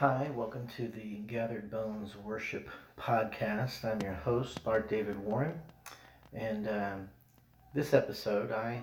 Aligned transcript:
Hi, 0.00 0.30
welcome 0.34 0.66
to 0.78 0.88
the 0.88 1.16
Gathered 1.26 1.70
Bones 1.70 2.16
Worship 2.16 2.70
Podcast. 2.98 3.84
I'm 3.84 4.00
your 4.00 4.14
host, 4.14 4.64
Bart 4.64 4.88
David 4.88 5.18
Warren, 5.22 5.60
and 6.32 6.66
um, 6.70 7.08
this 7.74 7.92
episode 7.92 8.50
I 8.50 8.82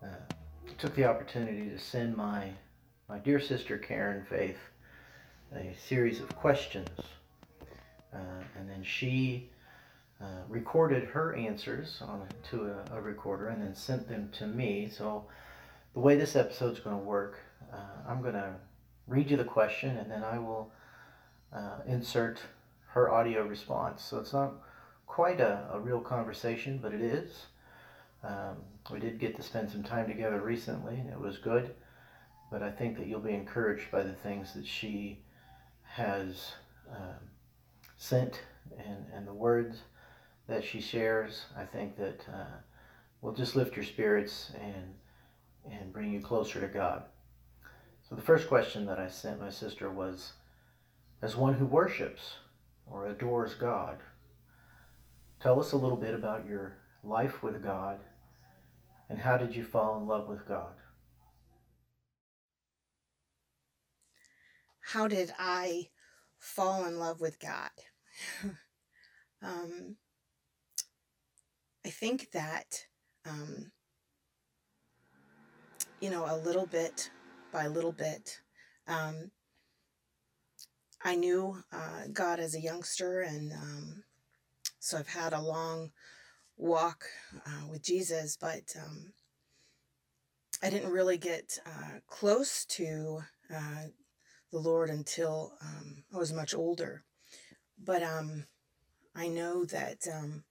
uh, 0.00 0.06
took 0.78 0.94
the 0.94 1.04
opportunity 1.04 1.68
to 1.68 1.78
send 1.80 2.16
my 2.16 2.52
my 3.08 3.18
dear 3.18 3.40
sister 3.40 3.76
Karen 3.76 4.24
Faith 4.24 4.58
a 5.52 5.74
series 5.88 6.20
of 6.20 6.28
questions, 6.36 6.96
uh, 8.14 8.44
and 8.56 8.70
then 8.70 8.84
she 8.84 9.50
uh, 10.22 10.44
recorded 10.48 11.08
her 11.08 11.34
answers 11.34 12.00
on 12.02 12.28
to 12.50 12.66
a, 12.66 12.98
a, 12.98 13.00
recorder 13.00 13.48
and 13.48 13.60
then 13.60 13.74
sent 13.74 14.08
them 14.08 14.30
to 14.38 14.46
me. 14.46 14.88
So 14.96 15.24
the 15.92 15.98
way 15.98 16.14
this 16.14 16.36
episode 16.36 16.74
is 16.74 16.78
going 16.78 17.00
to 17.00 17.04
work, 17.04 17.40
uh, 17.72 18.08
I'm 18.08 18.22
going 18.22 18.34
to 18.34 18.54
read 19.10 19.30
you 19.30 19.36
the 19.36 19.44
question, 19.44 19.98
and 19.98 20.10
then 20.10 20.22
I 20.22 20.38
will 20.38 20.72
uh, 21.52 21.80
insert 21.86 22.40
her 22.92 23.12
audio 23.12 23.44
response. 23.44 24.02
So 24.02 24.18
it's 24.18 24.32
not 24.32 24.54
quite 25.06 25.40
a, 25.40 25.68
a 25.72 25.80
real 25.80 26.00
conversation, 26.00 26.78
but 26.80 26.94
it 26.94 27.00
is. 27.00 27.46
Um, 28.22 28.56
we 28.90 29.00
did 29.00 29.18
get 29.18 29.36
to 29.36 29.42
spend 29.42 29.70
some 29.70 29.82
time 29.82 30.06
together 30.06 30.40
recently, 30.40 30.94
and 30.94 31.10
it 31.10 31.20
was 31.20 31.38
good. 31.38 31.74
But 32.52 32.62
I 32.62 32.70
think 32.70 32.96
that 32.98 33.06
you'll 33.06 33.20
be 33.20 33.34
encouraged 33.34 33.90
by 33.90 34.02
the 34.02 34.12
things 34.12 34.54
that 34.54 34.66
she 34.66 35.18
has 35.82 36.52
um, 36.90 37.18
sent 37.96 38.42
and, 38.78 39.06
and 39.12 39.26
the 39.26 39.34
words 39.34 39.78
that 40.48 40.64
she 40.64 40.80
shares. 40.80 41.42
I 41.56 41.64
think 41.64 41.96
that 41.96 42.24
uh, 42.32 42.56
will 43.22 43.32
just 43.32 43.56
lift 43.56 43.76
your 43.76 43.84
spirits 43.84 44.52
and 44.60 44.94
and 45.70 45.92
bring 45.92 46.10
you 46.10 46.20
closer 46.20 46.60
to 46.60 46.66
God. 46.66 47.02
So 48.10 48.16
the 48.16 48.22
first 48.22 48.48
question 48.48 48.86
that 48.86 48.98
I 48.98 49.06
sent 49.06 49.40
my 49.40 49.50
sister 49.50 49.88
was 49.88 50.32
As 51.22 51.36
one 51.36 51.54
who 51.54 51.64
worships 51.64 52.38
or 52.84 53.06
adores 53.06 53.54
God, 53.54 53.98
tell 55.40 55.60
us 55.60 55.70
a 55.70 55.76
little 55.76 55.96
bit 55.96 56.12
about 56.12 56.44
your 56.44 56.76
life 57.04 57.40
with 57.40 57.62
God 57.62 58.00
and 59.08 59.20
how 59.20 59.36
did 59.36 59.54
you 59.54 59.62
fall 59.62 59.96
in 60.00 60.08
love 60.08 60.28
with 60.28 60.44
God? 60.48 60.72
How 64.80 65.06
did 65.06 65.32
I 65.38 65.90
fall 66.40 66.86
in 66.86 66.98
love 66.98 67.20
with 67.20 67.38
God? 67.38 67.70
um, 69.42 69.96
I 71.86 71.90
think 71.90 72.32
that, 72.32 72.86
um, 73.24 73.70
you 76.00 76.10
know, 76.10 76.24
a 76.26 76.36
little 76.38 76.66
bit 76.66 77.10
by 77.52 77.64
a 77.64 77.70
little 77.70 77.92
bit. 77.92 78.40
Um, 78.86 79.30
I 81.02 81.14
knew 81.14 81.56
uh, 81.72 82.08
God 82.12 82.40
as 82.40 82.54
a 82.54 82.60
youngster, 82.60 83.22
and 83.22 83.52
um, 83.52 84.04
so 84.78 84.98
I've 84.98 85.08
had 85.08 85.32
a 85.32 85.40
long 85.40 85.92
walk 86.56 87.04
uh, 87.46 87.66
with 87.70 87.82
Jesus, 87.82 88.36
but 88.36 88.74
um, 88.76 89.12
I 90.62 90.70
didn't 90.70 90.92
really 90.92 91.16
get 91.16 91.58
uh, 91.64 92.00
close 92.06 92.64
to 92.66 93.20
uh, 93.54 93.84
the 94.52 94.58
Lord 94.58 94.90
until 94.90 95.52
um, 95.62 96.04
I 96.14 96.18
was 96.18 96.32
much 96.32 96.54
older. 96.54 97.04
But 97.82 98.02
um, 98.02 98.44
I 99.16 99.28
know 99.28 99.64
that 99.64 100.06
um, 100.12 100.44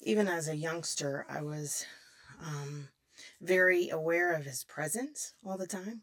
even 0.00 0.28
as 0.28 0.48
a 0.48 0.56
youngster, 0.56 1.26
I 1.28 1.42
was 1.42 1.84
very 3.40 3.88
aware 3.90 4.34
of 4.34 4.44
His 4.44 4.64
presence 4.64 5.34
all 5.44 5.58
the 5.58 5.66
time 5.66 6.02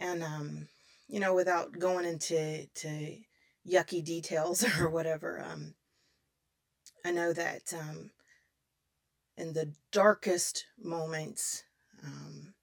and 0.00 0.22
um, 0.22 0.68
you 1.08 1.20
know, 1.20 1.34
without 1.34 1.78
going 1.78 2.04
into 2.04 2.66
to 2.74 3.16
yucky 3.68 4.04
details 4.04 4.64
or 4.80 4.88
whatever, 4.88 5.44
um, 5.50 5.74
I 7.04 7.10
know 7.10 7.32
that 7.32 7.72
um, 7.72 8.10
in 9.36 9.52
the 9.52 9.72
darkest 9.92 10.66
moments, 10.82 11.64
um, 12.04 12.54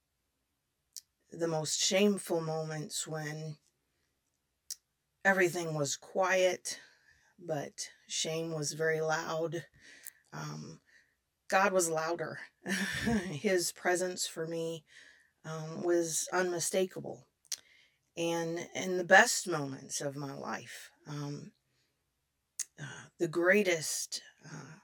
the 1.31 1.47
most 1.47 1.79
shameful 1.81 2.41
moments 2.41 3.07
when 3.07 3.57
everything 5.23 5.73
was 5.73 5.95
quiet, 5.95 6.79
but 7.39 7.89
shame 8.07 8.53
was 8.53 8.73
very 8.73 9.01
loud. 9.01 9.65
Um, 10.31 10.79
God 11.49 11.73
was 11.73 11.89
louder. 11.89 12.39
His 13.31 13.71
presence 13.71 14.27
for 14.27 14.47
me 14.47 14.83
um, 15.45 15.83
was 15.83 16.27
unmistakable. 16.33 17.27
And 18.17 18.67
in 18.73 18.97
the 18.97 19.03
best 19.03 19.47
moments 19.47 20.01
of 20.01 20.15
my 20.15 20.33
life, 20.33 20.89
um, 21.07 21.51
uh, 22.79 23.09
the 23.19 23.27
greatest 23.27 24.21
uh, 24.45 24.79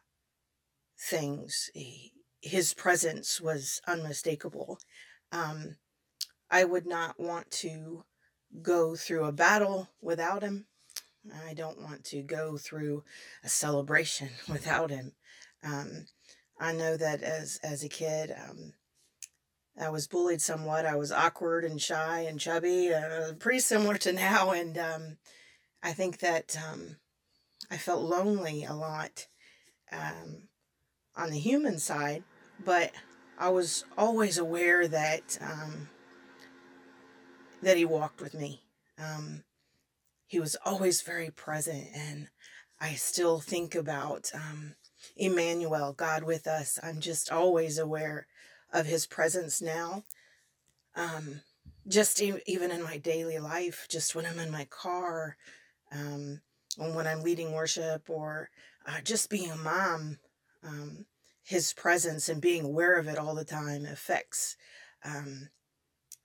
things, 1.00 1.70
he, 1.74 2.12
his 2.42 2.74
presence 2.74 3.40
was 3.40 3.82
unmistakable. 3.88 4.80
Um, 5.32 5.78
I 6.50 6.66
would 6.66 6.86
not 6.86 7.20
want 7.20 7.50
to 7.52 8.04
go 8.62 8.96
through 8.96 9.26
a 9.26 9.32
battle 9.32 9.90
without 10.02 10.44
him. 10.44 10.66
I 11.48 11.54
don't 11.54 11.82
want 11.82 12.04
to 12.06 12.22
go 12.24 12.58
through 12.58 13.04
a 13.44 13.50
celebration 13.50 14.30
without 14.50 14.90
him. 14.90 15.14
Um, 15.64 16.08
I 16.60 16.74
know 16.74 16.98
that 16.98 17.22
as 17.24 17.60
as 17.64 17.84
a 17.84 17.90
kid, 17.90 18.32
um, 18.32 18.74
I 19.80 19.90
was 19.90 20.08
bullied 20.08 20.42
somewhat. 20.42 20.86
I 20.86 20.96
was 20.96 21.12
awkward 21.12 21.64
and 21.64 21.82
shy 21.82 22.22
and 22.22 22.40
chubby, 22.40 22.94
uh, 22.94 23.34
pretty 23.40 23.60
similar 23.60 23.98
to 23.98 24.14
now. 24.14 24.52
And 24.52 24.78
um, 24.78 25.18
I 25.82 25.94
think 25.94 26.20
that 26.20 26.58
um, 26.70 26.98
I 27.70 27.78
felt 27.78 28.04
lonely 28.04 28.64
a 28.64 28.74
lot 28.74 29.28
um, 29.92 30.48
on 31.16 31.32
the 31.32 31.40
human 31.40 31.80
side, 31.80 32.24
but 32.64 32.92
I 33.38 33.50
was 33.50 33.86
always 33.98 34.38
aware 34.38 34.88
that 34.88 35.38
um, 35.42 35.90
that 37.62 37.78
He 37.78 37.86
walked 37.86 38.22
with 38.22 38.34
me. 38.34 38.64
Um, 39.00 39.44
he 40.28 40.40
was 40.40 40.56
always 40.64 41.02
very 41.02 41.30
present, 41.30 41.88
and 41.94 42.30
I 42.80 42.94
still 42.94 43.42
think 43.42 43.76
about 43.76 44.32
um, 44.34 44.76
Emmanuel, 45.18 45.92
God 45.92 46.24
with 46.24 46.48
us. 46.48 46.80
I'm 46.82 47.02
just 47.02 47.30
always 47.30 47.78
aware 47.78 48.28
of 48.72 48.86
his 48.86 49.06
presence 49.08 49.62
now. 49.62 50.04
Um, 50.96 51.42
just 51.88 52.22
e- 52.22 52.42
even 52.46 52.72
in 52.72 52.84
my 52.84 52.98
daily 52.98 53.40
life, 53.40 53.88
just 53.90 54.16
when 54.16 54.26
I'm 54.26 54.40
in 54.40 54.52
my 54.52 54.66
car, 54.66 55.38
um, 55.92 56.42
when 56.78 57.08
I'm 57.08 57.24
leading 57.24 57.52
worship, 57.54 58.10
or 58.10 58.50
uh, 58.86 59.02
just 59.04 59.30
being 59.30 59.52
a 59.52 59.56
mom, 59.56 60.18
um, 60.64 61.06
his 61.44 61.74
presence 61.74 62.30
and 62.30 62.42
being 62.42 62.64
aware 62.64 62.96
of 62.96 63.08
it 63.08 63.18
all 63.18 63.36
the 63.36 63.46
time 63.46 63.86
affects 63.86 64.56
um, 65.04 65.50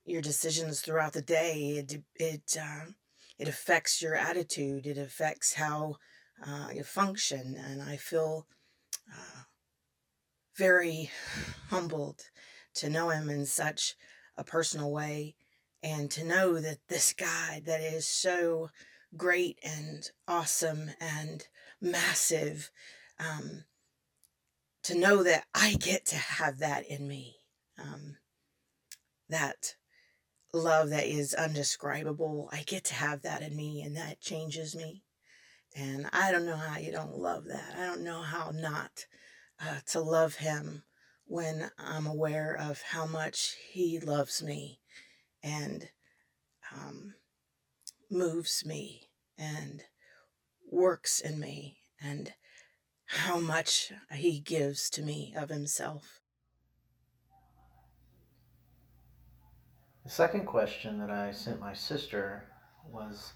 your 0.05 0.21
decisions 0.21 0.81
throughout 0.81 1.13
the 1.13 1.21
day. 1.21 1.77
It 1.77 2.03
it 2.15 2.57
uh, 2.59 2.91
it 3.37 3.47
affects 3.47 4.01
your 4.01 4.15
attitude. 4.15 4.85
It 4.85 4.97
affects 4.97 5.53
how 5.53 5.97
uh, 6.45 6.69
you 6.73 6.83
function, 6.83 7.55
and 7.57 7.81
I 7.81 7.97
feel 7.97 8.47
uh, 9.11 9.41
very 10.55 11.11
humbled 11.69 12.21
to 12.75 12.89
know 12.89 13.09
him 13.09 13.29
in 13.29 13.45
such 13.45 13.95
a 14.37 14.43
personal 14.43 14.91
way 14.91 15.35
and 15.83 16.09
to 16.11 16.23
know 16.23 16.59
that 16.59 16.79
this 16.87 17.13
God 17.13 17.65
that 17.65 17.81
is 17.81 18.07
so 18.07 18.69
great 19.15 19.57
and 19.63 20.09
awesome 20.27 20.91
and 20.99 21.47
massive, 21.81 22.71
um, 23.19 23.63
to 24.83 24.97
know 24.97 25.23
that 25.23 25.45
I 25.53 25.73
get 25.73 26.05
to 26.07 26.15
have 26.15 26.59
that 26.59 26.85
in 26.87 27.07
me. 27.07 27.35
Um, 27.77 28.17
that 29.29 29.75
love 30.53 30.89
that 30.89 31.05
is 31.05 31.33
undescribable, 31.33 32.49
I 32.51 32.63
get 32.63 32.85
to 32.85 32.93
have 32.93 33.21
that 33.23 33.41
in 33.41 33.55
me, 33.55 33.81
and 33.81 33.95
that 33.97 34.21
changes 34.21 34.75
me. 34.75 35.03
And 35.75 36.09
I 36.11 36.31
don't 36.31 36.45
know 36.45 36.55
how 36.55 36.79
you 36.79 36.91
don't 36.91 37.17
love 37.17 37.45
that. 37.45 37.75
I 37.77 37.85
don't 37.85 38.03
know 38.03 38.21
how 38.21 38.51
not 38.51 39.05
uh, 39.61 39.79
to 39.87 39.99
love 39.99 40.35
Him 40.35 40.83
when 41.27 41.69
I'm 41.77 42.07
aware 42.07 42.57
of 42.59 42.81
how 42.81 43.05
much 43.05 43.55
He 43.71 43.99
loves 43.99 44.41
me 44.41 44.79
and 45.43 45.89
um, 46.73 47.15
moves 48.09 48.65
me 48.65 49.09
and 49.37 49.83
works 50.71 51.19
in 51.19 51.39
me 51.39 51.79
and 52.01 52.33
how 53.05 53.39
much 53.39 53.91
He 54.11 54.39
gives 54.39 54.89
to 54.91 55.01
me 55.01 55.33
of 55.37 55.49
Himself. 55.49 56.21
The 60.05 60.09
second 60.09 60.45
question 60.45 60.97
that 60.99 61.09
I 61.09 61.31
sent 61.31 61.59
my 61.59 61.73
sister 61.73 62.45
was 62.89 63.33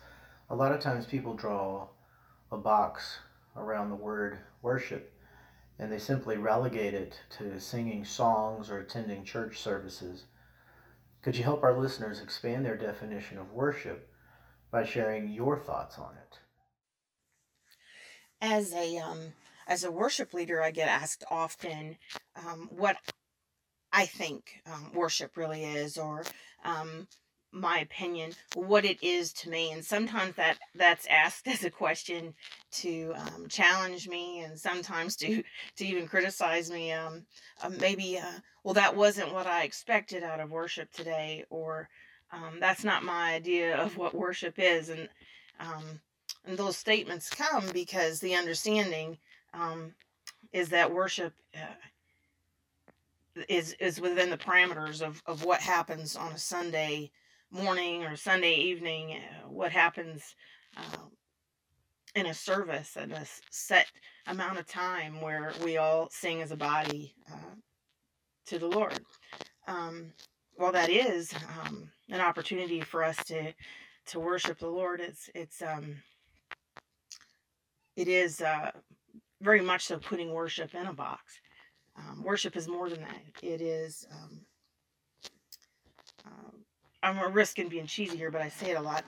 a 0.49 0.55
lot 0.55 0.71
of 0.71 0.79
times 0.79 1.05
people 1.05 1.33
draw 1.33 1.89
a 2.51 2.57
box 2.57 3.17
around 3.57 3.89
the 3.89 3.95
word 3.95 4.39
worship 4.61 5.13
and 5.81 5.91
they 5.91 5.99
simply 5.99 6.37
relegate 6.37 6.93
it 6.93 7.19
to 7.31 7.59
singing 7.59 8.05
songs 8.05 8.69
or 8.69 8.79
attending 8.79 9.25
church 9.25 9.59
services. 9.59 10.23
Could 11.21 11.35
you 11.35 11.43
help 11.43 11.63
our 11.63 11.77
listeners 11.77 12.21
expand 12.21 12.65
their 12.65 12.77
definition 12.77 13.37
of 13.37 13.51
worship 13.51 14.07
by 14.71 14.85
sharing 14.85 15.27
your 15.27 15.59
thoughts 15.59 15.99
on 15.99 16.15
it. 16.15 16.39
As 18.39 18.73
a 18.73 18.97
um, 18.97 19.33
as 19.67 19.83
a 19.83 19.91
worship 19.91 20.33
leader, 20.33 20.61
I 20.61 20.71
get 20.71 20.87
asked 20.87 21.23
often 21.29 21.97
um, 22.35 22.69
what 22.71 22.97
I 23.91 24.05
think 24.05 24.61
um, 24.65 24.91
worship 24.93 25.37
really 25.37 25.63
is, 25.63 25.97
or 25.97 26.23
um, 26.63 27.07
my 27.51 27.79
opinion, 27.79 28.31
what 28.55 28.85
it 28.85 29.01
is 29.03 29.33
to 29.33 29.49
me. 29.49 29.71
And 29.71 29.83
sometimes 29.83 30.35
that 30.35 30.57
that's 30.75 31.07
asked 31.07 31.47
as 31.47 31.63
a 31.63 31.69
question 31.69 32.33
to 32.71 33.13
um, 33.15 33.47
challenge 33.49 34.07
me, 34.07 34.39
and 34.39 34.57
sometimes 34.59 35.15
to 35.17 35.43
to 35.77 35.85
even 35.85 36.07
criticize 36.07 36.71
me. 36.71 36.91
Um, 36.91 37.25
uh, 37.61 37.69
maybe, 37.69 38.17
uh, 38.17 38.39
well, 38.63 38.73
that 38.75 38.95
wasn't 38.95 39.33
what 39.33 39.47
I 39.47 39.63
expected 39.63 40.23
out 40.23 40.39
of 40.39 40.51
worship 40.51 40.91
today, 40.91 41.45
or 41.49 41.89
um, 42.31 42.59
that's 42.59 42.83
not 42.83 43.03
my 43.03 43.33
idea 43.33 43.77
of 43.77 43.97
what 43.97 44.15
worship 44.15 44.55
is. 44.57 44.89
And 44.89 45.09
um, 45.59 46.01
and 46.45 46.57
those 46.57 46.77
statements 46.77 47.29
come 47.29 47.65
because 47.73 48.19
the 48.19 48.35
understanding 48.35 49.17
um, 49.53 49.93
is 50.53 50.69
that 50.69 50.93
worship. 50.93 51.33
Uh, 51.55 51.75
is 53.47 53.77
is 53.79 54.01
within 54.01 54.29
the 54.29 54.37
parameters 54.37 55.01
of, 55.01 55.23
of 55.25 55.45
what 55.45 55.61
happens 55.61 56.17
on 56.17 56.33
a 56.33 56.37
Sunday 56.37 57.09
morning 57.51 58.03
or 58.03 58.15
Sunday 58.15 58.55
evening, 58.55 59.13
uh, 59.13 59.49
what 59.49 59.71
happens 59.71 60.35
uh, 60.77 61.05
in 62.15 62.25
a 62.27 62.33
service 62.33 62.95
at 62.97 63.11
a 63.11 63.25
set 63.49 63.87
amount 64.27 64.59
of 64.59 64.67
time 64.67 65.21
where 65.21 65.53
we 65.63 65.77
all 65.77 66.09
sing 66.09 66.41
as 66.41 66.51
a 66.51 66.57
body 66.57 67.13
uh, 67.31 67.55
to 68.47 68.59
the 68.59 68.67
Lord. 68.67 68.99
Um, 69.67 70.13
while 70.55 70.71
that 70.71 70.89
is 70.89 71.33
um, 71.61 71.89
an 72.09 72.21
opportunity 72.21 72.81
for 72.81 73.03
us 73.03 73.17
to 73.25 73.53
to 74.07 74.19
worship 74.19 74.59
the 74.59 74.67
Lord, 74.67 74.99
it's 74.99 75.29
it's 75.35 75.61
um, 75.61 75.95
it 77.95 78.07
is 78.07 78.41
uh, 78.41 78.71
very 79.41 79.61
much 79.61 79.85
so 79.85 79.97
putting 79.97 80.31
worship 80.33 80.73
in 80.73 80.87
a 80.87 80.93
box. 80.93 81.39
Um, 81.97 82.23
worship 82.23 82.55
is 82.55 82.67
more 82.67 82.89
than 82.89 83.01
that. 83.01 83.21
It 83.43 83.61
is. 83.61 84.07
Um, 84.11 84.41
uh, 86.25 86.60
I'm 87.03 87.33
risking 87.33 87.69
being 87.69 87.87
cheesy 87.87 88.17
here, 88.17 88.31
but 88.31 88.41
I 88.41 88.49
say 88.49 88.71
it 88.71 88.77
a 88.77 88.81
lot. 88.81 89.05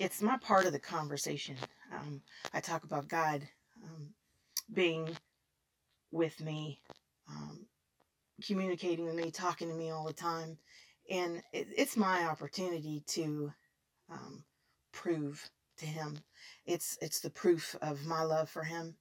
It's 0.00 0.22
my 0.22 0.36
part 0.38 0.66
of 0.66 0.72
the 0.72 0.78
conversation. 0.80 1.56
Um, 1.94 2.22
I 2.54 2.60
talk 2.60 2.84
about 2.84 3.08
God 3.08 3.42
um, 3.84 4.10
being 4.74 5.08
with 6.12 6.40
me, 6.40 6.80
um, 7.30 7.66
communicating 8.46 9.06
with 9.06 9.14
me, 9.16 9.30
talking 9.30 9.68
to 9.68 9.74
me 9.74 9.90
all 9.90 10.06
the 10.06 10.12
time, 10.12 10.58
and 11.10 11.42
it, 11.52 11.68
it's 11.76 11.96
my 11.96 12.24
opportunity 12.26 13.02
to 13.08 13.52
um, 14.10 14.44
prove 14.92 15.48
to 15.78 15.86
Him. 15.86 16.18
It's 16.66 16.98
it's 17.00 17.20
the 17.20 17.30
proof 17.30 17.76
of 17.82 18.06
my 18.06 18.22
love 18.22 18.50
for 18.50 18.64
Him. 18.64 18.96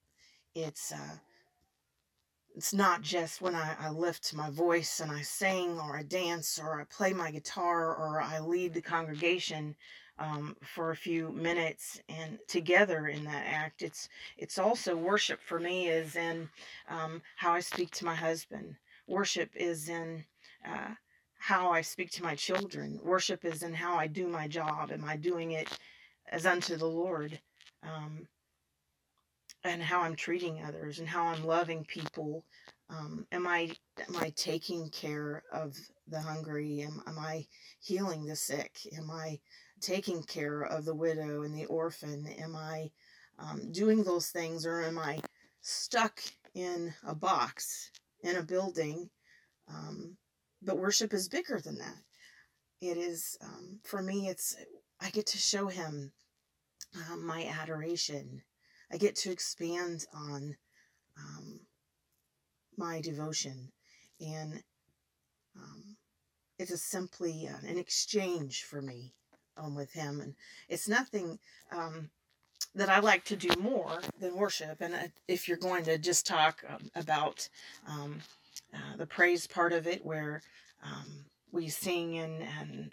It's 0.56 0.91
uh, 0.94 1.18
it's 2.56 2.74
not 2.74 3.02
just 3.02 3.42
when 3.42 3.54
I, 3.54 3.75
I 3.80 3.90
lift 3.90 4.34
my 4.34 4.50
voice 4.50 5.02
and 5.02 5.12
I 5.12 5.22
sing 5.22 5.78
or 5.78 5.98
I 5.98 6.04
dance 6.04 6.57
or 6.57 6.80
I 6.80 6.86
play 6.86 7.12
my 7.12 7.30
guitar 7.30 7.94
or 7.94 8.22
I 8.22 8.40
lead 8.40 8.74
the 8.74 8.81
congregation 8.81 9.75
um, 10.18 10.56
for 10.62 10.92
a 10.92 10.96
few 10.96 11.31
minutes 11.34 12.02
and 12.07 12.40
together 12.48 13.07
in 13.07 13.25
that 13.25 13.46
act. 13.46 13.81
It's 13.81 14.07
it's 14.38 14.57
also 14.57 14.96
worship 14.96 15.42
for 15.42 15.60
me 15.60 15.88
is 15.88 16.16
in 16.16 16.48
um, 16.90 17.22
how 17.36 17.52
I 17.52 17.60
speak 17.60 17.92
to 17.92 18.06
my 18.06 18.16
husband. 18.16 18.75
Worship 19.08 19.50
is 19.56 19.90
in 19.90 20.24
uh, 20.66 20.94
how 21.38 21.72
I 21.72 21.81
speak 21.81 22.10
to 22.12 22.24
my 22.24 22.36
children. 22.36 23.00
Worship 23.04 23.44
is 23.44 23.63
in 23.63 23.74
how 23.74 23.98
I 23.98 24.08
do 24.08 24.28
my 24.28 24.48
job. 24.48 24.92
Am 24.94 25.04
I 25.04 25.18
doing 25.18 25.51
it 25.51 25.78
as 26.31 26.46
unto 26.46 26.78
the 26.78 26.88
Lord? 26.88 27.38
Um, 27.84 28.28
and 29.65 29.81
how 29.81 30.01
I'm 30.01 30.15
treating 30.15 30.63
others 30.63 31.00
and 31.00 31.09
how 31.09 31.25
I'm 31.25 31.44
loving 31.44 31.83
people. 31.85 32.45
Um, 32.89 33.25
am 33.31 33.47
I 33.47 33.71
am 34.07 34.15
I 34.17 34.31
taking 34.35 34.89
care 34.91 35.41
of 35.51 35.75
the 36.07 36.21
hungry? 36.21 36.81
Am, 36.81 37.01
am 37.07 37.17
I 37.17 37.47
healing 37.79 38.25
the 38.25 38.35
sick? 38.35 38.77
Am 38.95 39.09
I 39.09 39.39
taking 39.81 40.21
care 40.23 40.62
of 40.62 40.85
the 40.85 40.94
widow 40.94 41.41
and 41.41 41.56
the 41.56 41.65
orphan? 41.65 42.27
Am 42.27 42.56
I 42.56 42.91
um, 43.39 43.71
doing 43.71 44.03
those 44.03 44.29
things 44.29 44.67
or 44.67 44.83
am 44.83 45.00
I 45.00 45.19
stuck 45.62 46.21
in 46.53 46.94
a 47.03 47.15
box 47.15 47.89
in 48.21 48.35
a 48.35 48.44
building? 48.44 49.09
Um, 49.67 50.15
but 50.62 50.77
worship 50.77 51.12
is 51.12 51.27
bigger 51.27 51.59
than 51.59 51.79
that. 51.79 51.97
It 52.81 52.97
is 52.97 53.35
um, 53.41 53.79
for 53.83 54.03
me. 54.03 54.29
It's 54.29 54.56
I 55.01 55.09
get 55.09 55.25
to 55.27 55.39
show 55.39 55.65
him 55.65 56.12
uh, 56.95 57.15
my 57.17 57.45
adoration 57.45 58.44
I 58.92 58.98
get 58.98 59.16
to 59.18 59.32
expand 59.32 60.06
on 60.14 60.56
um, 61.18 61.60
my 62.78 63.02
devotion. 63.02 63.72
And 64.20 64.64
um, 65.56 65.98
it 66.58 66.70
is 66.70 66.84
simply 66.84 67.50
uh, 67.52 67.68
an 67.68 67.78
exchange 67.78 68.64
for 68.64 68.82
me 68.82 69.14
um, 69.58 69.76
with 69.76 69.94
Him. 69.94 70.22
And 70.22 70.36
it's 70.70 70.88
nothing 70.88 71.40
um, 71.72 72.10
that 72.74 72.90
I 72.90 73.00
like 73.00 73.24
to 73.26 73.36
do 73.36 73.50
more 73.60 74.02
than 74.20 74.36
worship. 74.36 74.82
And 74.82 74.94
uh, 74.94 75.08
if 75.28 75.48
you're 75.48 75.58
going 75.58 75.84
to 75.86 75.98
just 75.98 76.26
talk 76.26 76.64
um, 76.68 76.90
about 76.96 77.48
um, 77.88 78.20
uh, 78.74 78.98
the 78.98 79.06
praise 79.06 79.48
part 79.48 79.74
of 79.74 79.88
it, 79.88 80.06
where 80.06 80.42
we 81.52 81.70
sing 81.70 82.18
and, 82.18 82.44
and 82.60 82.92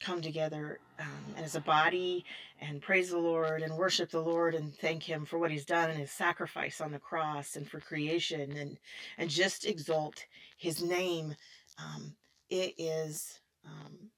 come 0.00 0.20
together 0.20 0.78
um, 0.98 1.34
as 1.36 1.54
a 1.54 1.60
body 1.60 2.24
and 2.60 2.82
praise 2.82 3.10
the 3.10 3.18
Lord 3.18 3.62
and 3.62 3.76
worship 3.76 4.10
the 4.10 4.20
Lord 4.20 4.54
and 4.54 4.74
thank 4.74 5.02
Him 5.02 5.24
for 5.24 5.38
what 5.38 5.50
He's 5.50 5.64
done 5.64 5.90
and 5.90 5.98
His 5.98 6.10
sacrifice 6.10 6.80
on 6.80 6.92
the 6.92 6.98
cross 6.98 7.56
and 7.56 7.68
for 7.68 7.80
creation 7.80 8.56
and 8.56 8.78
and 9.18 9.30
just 9.30 9.66
exalt 9.66 10.24
His 10.56 10.82
name. 10.82 11.34
Um, 11.78 12.14
it 12.50 12.74
is 12.78 13.40
um, 13.64 14.10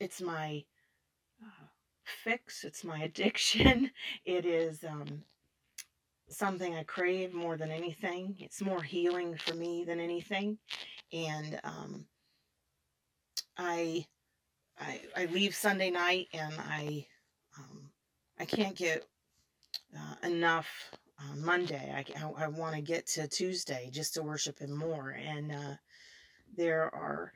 it's 0.00 0.20
my 0.20 0.64
uh, 1.42 1.66
fix. 2.04 2.64
It's 2.64 2.84
my 2.84 2.98
addiction. 3.04 3.90
It 4.24 4.46
is 4.46 4.84
um, 4.84 5.22
something 6.28 6.74
I 6.74 6.82
crave 6.84 7.32
more 7.32 7.56
than 7.56 7.70
anything. 7.70 8.36
It's 8.38 8.62
more 8.62 8.82
healing 8.82 9.36
for 9.36 9.54
me 9.54 9.84
than 9.84 10.00
anything, 10.00 10.58
and 11.12 11.60
um, 11.64 12.06
I, 13.56 14.06
I, 14.78 15.00
I 15.16 15.24
leave 15.26 15.54
Sunday 15.54 15.90
night 15.90 16.28
and 16.32 16.54
I, 16.58 17.06
um, 17.58 17.90
I 18.38 18.44
can't 18.44 18.76
get 18.76 19.04
uh, 19.96 20.26
enough 20.26 20.68
on 21.30 21.44
Monday. 21.44 21.92
I, 21.94 22.24
I, 22.24 22.44
I 22.44 22.48
want 22.48 22.74
to 22.74 22.82
get 22.82 23.06
to 23.08 23.28
Tuesday 23.28 23.90
just 23.92 24.14
to 24.14 24.22
worship 24.22 24.58
Him 24.58 24.76
more. 24.76 25.10
And 25.10 25.52
uh, 25.52 25.74
there 26.56 26.82
are 26.94 27.32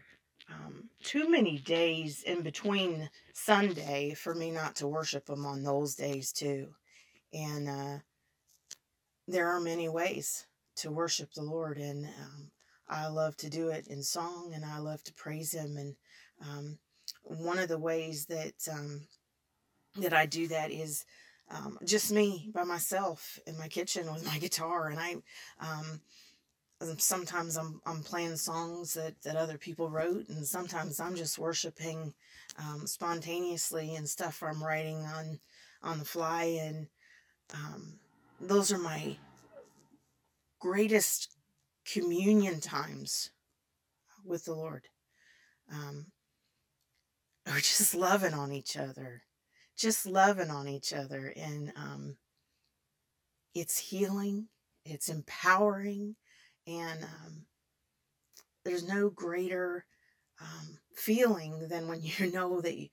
um, 0.50 0.88
too 1.02 1.30
many 1.30 1.58
days 1.58 2.22
in 2.22 2.42
between 2.42 3.08
Sunday 3.32 4.14
for 4.14 4.34
me 4.34 4.50
not 4.50 4.76
to 4.76 4.88
worship 4.88 5.28
Him 5.28 5.46
on 5.46 5.62
those 5.62 5.94
days 5.94 6.32
too. 6.32 6.68
And 7.32 7.68
uh, 7.68 7.98
there 9.26 9.48
are 9.48 9.60
many 9.60 9.88
ways 9.88 10.46
to 10.76 10.90
worship 10.90 11.32
the 11.34 11.42
Lord, 11.42 11.76
and 11.76 12.06
um, 12.06 12.50
I 12.88 13.08
love 13.08 13.36
to 13.38 13.50
do 13.50 13.68
it 13.68 13.88
in 13.88 14.02
song 14.02 14.52
and 14.54 14.64
I 14.64 14.78
love 14.78 15.02
to 15.04 15.12
praise 15.12 15.52
Him. 15.52 15.76
And 15.76 15.94
um, 16.40 16.78
one 17.22 17.58
of 17.58 17.68
the 17.68 17.78
ways 17.78 18.26
that 18.26 18.54
um, 18.72 19.02
that 19.96 20.12
I 20.12 20.26
do 20.26 20.48
that 20.48 20.70
is 20.70 21.04
um, 21.50 21.78
just 21.84 22.12
me 22.12 22.50
by 22.54 22.64
myself 22.64 23.38
in 23.46 23.58
my 23.58 23.68
kitchen 23.68 24.12
with 24.12 24.24
my 24.24 24.38
guitar, 24.40 24.88
and 24.88 24.98
I 25.00 25.16
um, 25.60 26.00
um, 26.80 26.98
sometimes 26.98 27.56
I'm 27.56 27.80
I'm 27.86 28.02
playing 28.02 28.36
songs 28.36 28.94
that 28.94 29.20
that 29.22 29.36
other 29.36 29.58
people 29.58 29.90
wrote, 29.90 30.28
and 30.28 30.46
sometimes 30.46 31.00
I'm 31.00 31.16
just 31.16 31.38
worshiping 31.38 32.14
um, 32.58 32.86
spontaneously 32.86 33.94
and 33.96 34.08
stuff 34.08 34.42
I'm 34.42 34.62
writing 34.62 34.98
on 34.98 35.40
on 35.82 35.98
the 35.98 36.04
fly, 36.04 36.44
and 36.60 36.88
those 38.40 38.72
are 38.72 38.78
my 38.78 39.16
greatest 40.60 41.36
communion 41.84 42.60
times 42.60 43.30
with 44.24 44.44
the 44.44 44.54
Lord. 44.54 44.84
Um, 45.72 46.06
or 47.48 47.56
just 47.56 47.94
loving 47.94 48.34
on 48.34 48.52
each 48.52 48.76
other, 48.76 49.22
just 49.76 50.06
loving 50.06 50.50
on 50.50 50.68
each 50.68 50.92
other. 50.92 51.32
And 51.36 51.72
um, 51.76 52.16
it's 53.54 53.78
healing, 53.78 54.48
it's 54.84 55.08
empowering, 55.08 56.16
and 56.66 57.04
um, 57.04 57.46
there's 58.64 58.86
no 58.86 59.08
greater 59.10 59.86
um, 60.40 60.78
feeling 60.94 61.68
than 61.68 61.88
when 61.88 62.02
you 62.02 62.30
know 62.30 62.60
that, 62.60 62.76
you, 62.76 62.88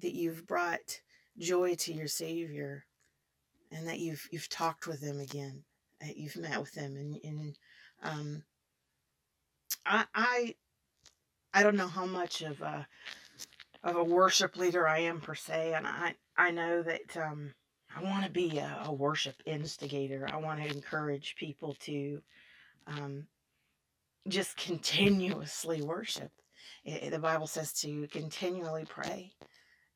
that 0.00 0.14
you've 0.14 0.46
brought 0.46 1.00
joy 1.38 1.74
to 1.74 1.92
your 1.92 2.08
Savior 2.08 2.84
and 3.72 3.86
that 3.88 3.98
you've, 3.98 4.26
you've 4.30 4.48
talked 4.48 4.86
with 4.86 5.02
Him 5.02 5.20
again, 5.20 5.64
that 6.00 6.16
you've 6.16 6.36
met 6.36 6.60
with 6.60 6.74
Him. 6.74 6.96
And, 6.96 7.18
and 7.24 7.58
um, 8.02 8.42
I, 9.84 10.04
I, 10.14 10.54
I 11.52 11.62
don't 11.62 11.76
know 11.76 11.88
how 11.88 12.06
much 12.06 12.42
of 12.42 12.60
a 12.60 12.86
of 13.86 13.96
a 13.96 14.04
worship 14.04 14.56
leader 14.56 14.86
I 14.86 14.98
am 14.98 15.20
per 15.20 15.36
se, 15.36 15.72
and 15.74 15.86
I 15.86 16.14
I 16.36 16.50
know 16.50 16.82
that 16.82 17.16
um, 17.16 17.54
I 17.96 18.02
want 18.02 18.24
to 18.24 18.30
be 18.30 18.58
a, 18.58 18.82
a, 18.84 18.92
worship 18.92 19.36
instigator. 19.46 20.28
I 20.30 20.36
want 20.36 20.60
to 20.60 20.68
encourage 20.68 21.36
people 21.36 21.74
to 21.80 22.20
um, 22.88 23.26
just 24.28 24.56
continuously 24.56 25.82
worship. 25.82 26.32
It, 26.84 27.12
the 27.12 27.18
Bible 27.20 27.46
says 27.46 27.72
to 27.80 28.08
continually 28.08 28.84
pray, 28.86 29.32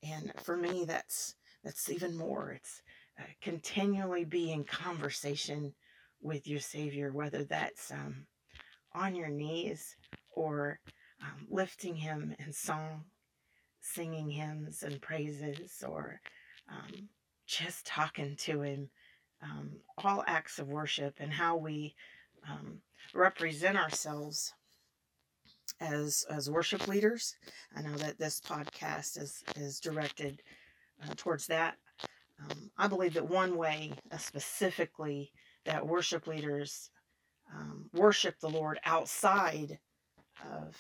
and 0.04 0.32
for 0.44 0.56
me, 0.56 0.84
that's 0.86 1.34
that's 1.64 1.90
even 1.90 2.16
more. 2.16 2.52
It's 2.52 2.82
uh, 3.18 3.24
continually 3.42 4.24
be 4.24 4.52
in 4.52 4.62
conversation 4.62 5.74
with 6.22 6.46
your 6.46 6.60
Savior, 6.60 7.12
whether 7.12 7.42
that's 7.42 7.90
um, 7.90 8.26
on 8.94 9.16
your 9.16 9.28
knees 9.28 9.96
or 10.30 10.78
um, 11.20 11.48
lifting 11.50 11.96
Him 11.96 12.36
in 12.38 12.52
song, 12.52 13.04
singing 13.92 14.30
hymns 14.30 14.82
and 14.82 15.00
praises, 15.00 15.82
or 15.86 16.20
um, 16.70 17.08
just 17.46 17.86
talking 17.86 18.36
to 18.36 18.62
Him. 18.62 18.90
Um, 19.42 19.70
all 20.04 20.22
acts 20.26 20.58
of 20.58 20.68
worship 20.68 21.14
and 21.18 21.32
how 21.32 21.56
we 21.56 21.94
um, 22.46 22.82
represent 23.14 23.78
ourselves 23.78 24.52
as 25.80 26.26
as 26.30 26.50
worship 26.50 26.88
leaders. 26.88 27.36
I 27.74 27.82
know 27.82 27.96
that 27.96 28.18
this 28.18 28.40
podcast 28.40 29.20
is 29.20 29.42
is 29.56 29.80
directed 29.80 30.42
uh, 31.02 31.14
towards 31.16 31.46
that. 31.46 31.76
Um, 32.42 32.70
I 32.78 32.88
believe 32.88 33.14
that 33.14 33.28
one 33.28 33.56
way, 33.56 33.92
uh, 34.10 34.16
specifically, 34.18 35.32
that 35.64 35.86
worship 35.86 36.26
leaders 36.26 36.90
um, 37.54 37.88
worship 37.92 38.38
the 38.40 38.48
Lord 38.48 38.78
outside 38.84 39.78
of 40.52 40.76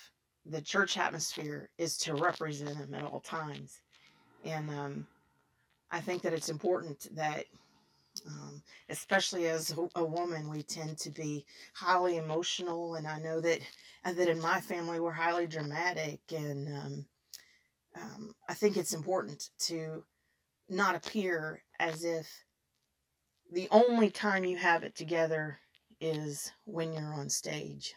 the 0.46 0.60
church 0.60 0.96
atmosphere 0.96 1.68
is 1.78 1.96
to 1.98 2.14
represent 2.14 2.76
Him 2.76 2.94
at 2.94 3.04
all 3.04 3.20
times, 3.20 3.80
and 4.44 4.70
um, 4.70 5.06
I 5.90 6.00
think 6.00 6.22
that 6.22 6.32
it's 6.32 6.48
important 6.48 7.14
that 7.16 7.44
um, 8.26 8.62
especially 8.88 9.48
as 9.48 9.74
a, 9.94 10.04
woman, 10.04 10.48
we 10.48 10.62
tend 10.62 10.98
to 10.98 11.10
be 11.10 11.44
highly 11.74 12.16
emotional, 12.16 12.96
and 12.96 13.06
I 13.06 13.18
know 13.18 13.40
that 13.40 13.60
and 14.04 14.16
that 14.16 14.28
in 14.28 14.40
my 14.40 14.60
family 14.60 15.00
we're 15.00 15.12
highly 15.12 15.46
dramatic, 15.46 16.20
and 16.30 16.68
um, 16.68 17.06
um, 17.96 18.34
I 18.48 18.54
think 18.54 18.76
it's 18.76 18.94
important 18.94 19.50
to 19.60 20.04
not 20.68 20.94
appear 20.94 21.62
as 21.78 22.04
if 22.04 22.28
the 23.52 23.68
only 23.70 24.10
time 24.10 24.44
you 24.44 24.56
have 24.56 24.84
it 24.84 24.94
together 24.94 25.58
is 26.00 26.52
when 26.64 26.92
you're 26.92 27.14
on 27.14 27.28
stage. 27.28 27.94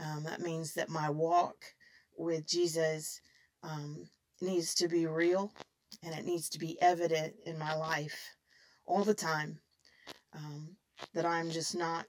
Um, 0.00 0.24
that 0.24 0.40
means 0.42 0.74
that 0.74 0.88
my 0.90 1.10
walk 1.10 1.56
with 2.18 2.46
Jesus 2.46 3.20
um, 3.62 4.04
needs 4.42 4.74
to 4.76 4.88
be 4.88 5.06
real 5.06 5.52
and 6.04 6.14
it 6.14 6.26
needs 6.26 6.48
to 6.50 6.58
be 6.58 6.80
evident 6.82 7.34
in 7.46 7.58
my 7.58 7.74
life 7.74 8.36
all 8.86 9.04
the 9.04 9.14
time 9.14 9.58
um, 10.34 10.70
that 11.14 11.26
I'm 11.26 11.50
just 11.50 11.76
not, 11.76 12.06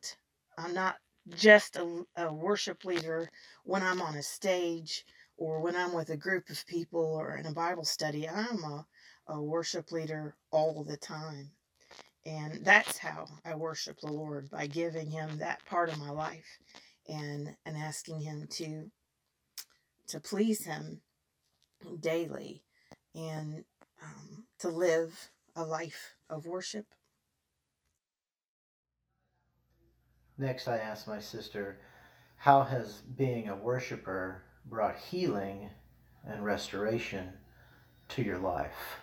I'm 0.58 0.74
not 0.74 0.98
just 1.36 1.78
a, 1.78 2.04
a 2.18 2.34
worship 2.34 2.86
leader 2.86 3.30
when 3.66 3.84
I'm 3.84 4.02
on 4.02 4.16
a 4.18 4.24
stage 4.24 5.06
or 5.38 5.62
when 5.62 5.76
I'm 5.76 5.94
with 5.94 6.12
a 6.12 6.18
group 6.18 6.50
of 6.50 6.66
people 6.68 7.02
or 7.04 7.38
in 7.38 7.48
a 7.48 7.54
Bible 7.54 7.86
study. 7.86 8.30
I'm 8.30 8.64
a, 8.64 8.86
a 9.30 9.42
worship 9.42 9.92
leader 9.94 10.36
all 10.52 10.84
the 10.84 10.98
time. 10.98 11.52
And 12.26 12.66
that's 12.66 12.98
how 12.98 13.28
I 13.46 13.56
worship 13.56 14.00
the 14.02 14.12
Lord 14.12 14.50
by 14.50 14.68
giving 14.68 15.10
him 15.10 15.38
that 15.40 15.66
part 15.66 15.90
of 15.90 16.00
my 16.00 16.12
life 16.12 16.60
and 17.08 17.56
and 17.66 17.78
asking 17.78 18.22
him 18.22 18.48
to 18.52 18.92
to 20.08 20.20
please 20.20 20.66
him 20.66 21.02
daily 22.00 22.64
and 23.16 23.64
um, 24.02 24.46
to 24.60 24.70
live 24.70 25.30
a 25.56 25.64
life 25.64 26.16
of 26.30 26.46
worship. 26.46 26.86
Next, 30.38 30.68
I 30.68 30.78
asked 30.78 31.08
my 31.08 31.20
sister, 31.20 31.80
How 32.36 32.64
has 32.64 33.02
being 33.16 33.50
a 33.50 33.56
worshiper 33.56 34.44
brought 34.66 34.98
healing 34.98 35.70
and 36.24 36.46
restoration 36.46 37.34
to 38.10 38.22
your 38.22 38.38
life? 38.38 39.00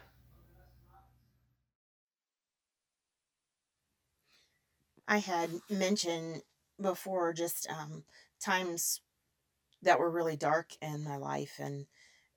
I 5.07 5.19
had 5.19 5.51
mentioned 5.69 6.43
before 6.81 7.33
just 7.33 7.69
um, 7.71 8.05
times 8.41 9.01
that 9.83 9.99
were 9.99 10.11
really 10.11 10.37
dark 10.37 10.73
in 10.81 11.05
my 11.05 11.17
life, 11.17 11.55
and 11.59 11.87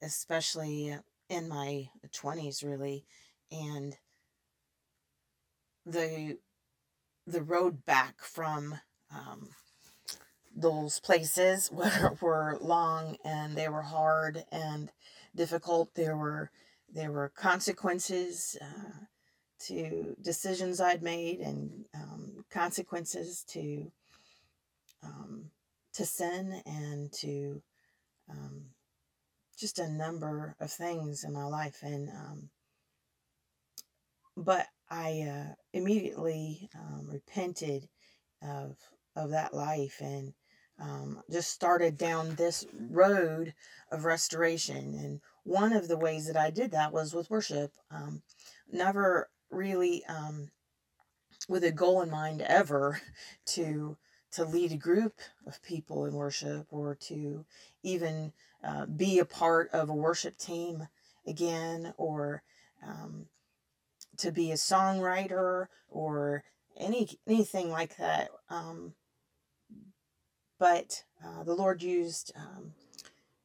especially 0.02 0.96
in 1.30 1.48
my 1.48 1.90
20s, 2.14 2.64
really. 2.64 3.06
And 3.52 3.98
the 5.86 6.38
the 7.26 7.44
road 7.44 7.86
back 7.86 8.22
from 8.22 8.80
um, 9.14 9.50
those 10.56 11.00
places 11.00 11.72
were, 11.74 12.18
were 12.22 12.58
long 12.62 13.18
and 13.24 13.56
they 13.56 13.70
were 13.70 13.84
hard 13.84 14.44
and 14.52 14.90
difficult. 15.36 15.94
There 15.96 16.18
were 16.18 16.52
there 16.94 17.12
were 17.12 17.30
consequences 17.30 18.58
uh, 18.62 19.06
to 19.60 20.16
decisions 20.22 20.80
I'd 20.80 21.04
made 21.04 21.40
and 21.40 21.86
um, 21.94 22.46
consequences 22.50 23.44
to 23.50 23.92
um, 25.04 25.52
to 25.94 26.06
sin 26.06 26.62
and 26.66 27.12
to 27.14 27.62
um, 28.30 28.66
just 29.58 29.80
a 29.80 29.90
number 29.90 30.56
of 30.60 30.72
things 30.72 31.24
in 31.24 31.34
my 31.34 31.46
life 31.46 31.80
and 31.82 32.10
um, 32.10 32.50
but 34.36 34.68
I 34.90 35.28
uh, 35.30 35.54
immediately 35.74 36.70
um, 36.76 37.10
repented 37.10 37.90
of 38.42 38.78
of 39.16 39.32
that 39.32 39.54
life 39.54 39.98
and 40.00 40.34
um, 40.80 41.22
just 41.32 41.50
started 41.50 41.98
down 41.98 42.36
this 42.36 42.66
road 42.92 43.54
of 43.92 44.06
restoration. 44.06 44.94
And 44.94 45.22
one 45.44 45.74
of 45.74 45.88
the 45.88 45.98
ways 45.98 46.28
that 46.28 46.38
I 46.38 46.52
did 46.52 46.72
that 46.72 46.94
was 46.94 47.16
with 47.16 47.32
worship. 47.32 47.72
Um, 47.90 48.22
never 48.72 49.30
really 49.50 50.04
um, 50.06 50.52
with 51.50 51.64
a 51.64 51.72
goal 51.72 52.02
in 52.02 52.12
mind 52.12 52.42
ever 52.42 53.02
to 53.48 53.98
to 54.38 54.46
lead 54.46 54.72
a 54.72 54.78
group 54.78 55.16
of 55.48 55.64
people 55.64 56.06
in 56.06 56.14
worship 56.14 56.68
or 56.70 56.94
to 56.94 57.44
even 57.82 58.32
uh, 58.64 58.86
be 58.86 59.18
a 59.18 59.26
part 59.26 59.68
of 59.74 59.90
a 59.90 59.96
worship 59.96 60.38
team 60.38 60.88
again 61.26 61.92
or 61.98 62.44
um, 62.88 63.26
to 64.16 64.32
be 64.32 64.52
a 64.52 64.56
songwriter 64.56 65.66
or 65.90 66.44
any 66.80 67.10
anything 67.26 67.72
like 67.72 67.98
that. 67.98 68.30
Um, 68.48 68.94
but 70.60 71.04
uh, 71.26 71.44
the 71.44 71.56
Lord 71.56 71.82
used 71.82 72.32
um, 72.36 72.74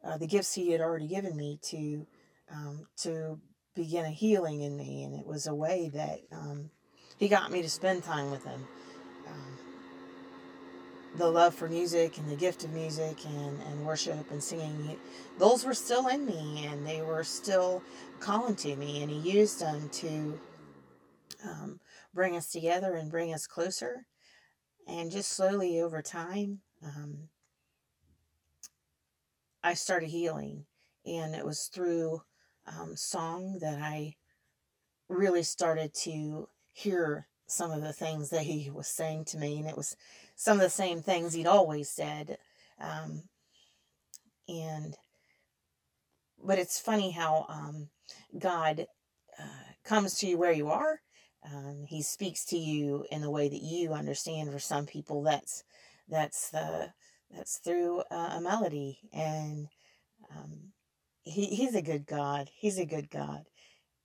uh, 0.04 0.18
the 0.18 0.26
gifts 0.26 0.52
He 0.52 0.72
had 0.72 0.82
already 0.82 1.08
given 1.08 1.34
me 1.34 1.58
to 1.70 2.06
um, 2.52 2.87
to 2.99 3.40
begin 3.75 4.04
a 4.04 4.11
healing 4.11 4.61
in 4.61 4.76
me, 4.76 5.04
and 5.04 5.18
it 5.18 5.26
was 5.26 5.46
a 5.46 5.54
way 5.54 5.90
that 5.94 6.20
um, 6.30 6.68
He 7.16 7.28
got 7.28 7.50
me 7.50 7.62
to 7.62 7.70
spend 7.70 8.04
time 8.04 8.30
with 8.30 8.44
Him. 8.44 8.66
The 11.16 11.28
love 11.28 11.54
for 11.54 11.69
music 11.69 12.16
and 12.16 12.31
the 12.31 12.37
gift 12.37 12.64
of 12.64 12.73
music 12.73 13.25
and, 13.26 13.61
and 13.69 13.87
worship 13.87 14.31
and 14.31 14.42
singing, 14.42 14.97
those 15.38 15.64
were 15.64 15.75
still 15.75 16.09
in 16.09 16.25
me, 16.25 16.66
and 16.66 16.87
they 16.87 17.02
were 17.02 17.23
still 17.23 17.83
calling 18.19 18.57
to 18.57 18.76
me, 18.76 19.02
and 19.02 19.11
He 19.11 19.31
used 19.31 19.61
them 19.61 19.90
to 19.90 20.40
um, 21.45 21.81
bring 22.14 22.37
us 22.37 22.50
together 22.50 22.95
and 22.95 23.11
bring 23.11 23.33
us 23.35 23.47
closer. 23.47 24.07
And 24.87 25.11
just 25.11 25.33
slowly 25.33 25.81
over 25.81 26.02
time, 26.02 26.61
um, 26.85 27.28
I 29.62 29.75
started 29.75 30.09
healing. 30.09 30.66
And 31.04 31.35
it 31.35 31.45
was 31.45 31.64
through 31.64 32.23
um, 32.66 32.97
song 32.97 33.59
that 33.61 33.78
I 33.81 34.16
really 35.09 35.42
started 35.42 35.95
to 35.95 36.49
hear 36.73 37.28
some 37.47 37.71
of 37.71 37.83
the 37.83 37.92
things 37.92 38.31
that 38.31 38.42
he 38.42 38.71
was 38.71 38.87
saying 38.87 39.26
to 39.26 39.38
me. 39.38 39.59
And 39.59 39.69
it 39.69 39.76
was 39.76 39.97
some 40.34 40.56
of 40.56 40.62
the 40.62 40.70
same 40.70 41.02
things 41.02 41.34
he'd 41.34 41.46
always 41.46 41.88
said. 41.88 42.38
Um, 42.80 43.22
and, 44.48 44.96
but 46.44 46.58
it's 46.58 46.80
funny 46.80 47.12
how 47.12 47.46
um, 47.48 47.88
God 48.38 48.86
uh, 49.38 49.72
comes 49.84 50.18
to 50.18 50.26
you 50.26 50.38
where 50.38 50.52
you 50.52 50.68
are 50.68 51.00
um, 51.44 51.84
he 51.88 52.02
speaks 52.02 52.44
to 52.46 52.58
you 52.58 53.04
in 53.10 53.20
the 53.20 53.30
way 53.30 53.48
that 53.48 53.62
you 53.62 53.92
understand. 53.92 54.52
For 54.52 54.58
some 54.58 54.86
people, 54.86 55.22
that's 55.22 55.64
that's 56.08 56.50
the 56.50 56.92
that's 57.30 57.58
through 57.58 58.02
a 58.10 58.40
melody, 58.40 58.98
and 59.12 59.68
um, 60.30 60.72
he 61.22 61.46
he's 61.46 61.74
a 61.74 61.82
good 61.82 62.06
God. 62.06 62.48
He's 62.54 62.78
a 62.78 62.86
good 62.86 63.10
God, 63.10 63.44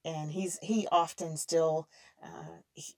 and 0.04 0.32
he's 0.32 0.58
he 0.64 0.88
often 0.92 1.38
still 1.38 1.88
uh, 2.24 2.62
he 2.74 2.96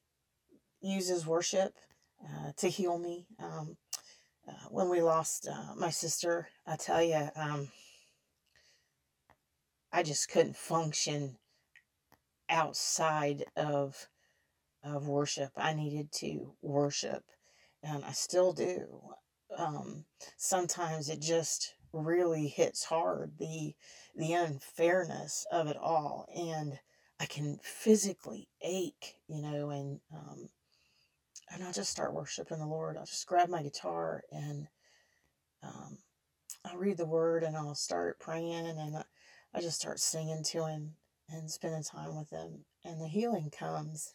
uses 0.81 1.27
worship 1.27 1.73
uh, 2.23 2.51
to 2.57 2.67
heal 2.67 2.97
me. 2.97 3.27
Um, 3.39 3.77
uh, 4.47 4.67
when 4.69 4.89
we 4.89 5.01
lost 5.01 5.47
uh, 5.47 5.75
my 5.75 5.89
sister, 5.89 6.47
I 6.65 6.75
tell 6.75 7.03
you, 7.03 7.29
um, 7.35 7.69
I 9.91 10.03
just 10.03 10.29
couldn't 10.29 10.57
function 10.57 11.37
outside 12.49 13.45
of 13.55 14.07
of 14.83 15.07
worship. 15.07 15.51
I 15.57 15.73
needed 15.73 16.11
to 16.13 16.53
worship, 16.61 17.23
and 17.83 18.03
I 18.05 18.11
still 18.11 18.53
do. 18.53 18.87
Um, 19.57 20.05
sometimes 20.37 21.09
it 21.09 21.19
just 21.21 21.75
really 21.91 22.47
hits 22.47 22.85
hard 22.85 23.33
the 23.39 23.73
the 24.15 24.33
unfairness 24.33 25.45
of 25.51 25.67
it 25.67 25.77
all, 25.77 26.27
and 26.35 26.79
I 27.19 27.25
can 27.25 27.59
physically 27.61 28.47
ache, 28.61 29.15
you 29.27 29.41
know, 29.41 29.69
and 29.69 29.99
um, 30.13 30.49
and 31.51 31.63
I'll 31.63 31.73
just 31.73 31.91
start 31.91 32.13
worshiping 32.13 32.59
the 32.59 32.65
Lord. 32.65 32.97
I'll 32.97 33.05
just 33.05 33.27
grab 33.27 33.49
my 33.49 33.63
guitar 33.63 34.23
and 34.31 34.67
um, 35.63 35.97
I'll 36.65 36.77
read 36.77 36.97
the 36.97 37.05
Word 37.05 37.43
and 37.43 37.55
I'll 37.55 37.75
start 37.75 38.19
praying 38.19 38.67
and 38.67 38.97
I, 38.97 39.03
I 39.53 39.61
just 39.61 39.79
start 39.79 39.99
singing 39.99 40.43
to 40.45 40.65
Him 40.65 40.91
and 41.29 41.49
spending 41.49 41.83
time 41.83 42.15
with 42.15 42.29
Him, 42.29 42.65
and 42.83 43.01
the 43.01 43.07
healing 43.07 43.51
comes. 43.51 44.13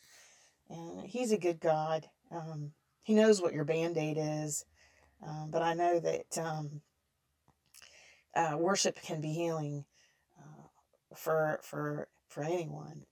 And 0.69 1.07
He's 1.07 1.33
a 1.33 1.39
good 1.39 1.61
God. 1.61 2.07
Um, 2.31 2.73
he 3.03 3.15
knows 3.15 3.41
what 3.41 3.53
your 3.53 3.65
band 3.65 3.99
aid 3.99 4.17
is, 4.19 4.65
um, 5.23 5.51
but 5.51 5.63
I 5.63 5.75
know 5.75 6.01
that 6.01 6.39
um, 6.39 6.81
uh, 8.35 8.57
worship 8.59 9.01
can 9.03 9.21
be 9.21 9.33
healing 9.33 9.85
uh, 10.39 11.15
for 11.15 11.61
for 11.63 12.09
for 12.29 12.43
anyone. 12.43 13.05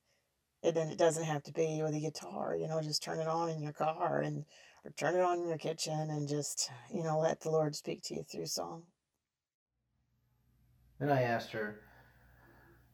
And 0.63 0.75
then 0.75 0.89
it 0.89 0.99
doesn't 0.99 1.25
have 1.25 1.43
to 1.45 1.53
be 1.53 1.83
with 1.83 1.95
a 1.95 2.01
guitar, 2.01 2.57
you 2.57 2.69
know, 2.69 2.81
just 2.81 3.03
turn 3.03 3.19
it 3.19 3.27
on 3.27 3.49
in 3.49 3.61
your 3.61 3.73
car 3.73 4.21
and 4.21 4.45
or 4.85 4.91
turn 4.93 5.15
it 5.15 5.21
on 5.21 5.41
in 5.41 5.49
your 5.49 5.59
kitchen 5.59 6.11
and 6.11 6.29
just, 6.29 6.71
you 6.93 7.03
know, 7.03 7.19
let 7.19 7.41
the 7.41 7.51
Lord 7.51 7.75
speak 7.75 8.03
to 8.05 8.15
you 8.15 8.23
through 8.23 8.47
song. 8.47 8.83
Then 10.99 11.11
I 11.11 11.23
asked 11.23 11.53
her 11.53 11.81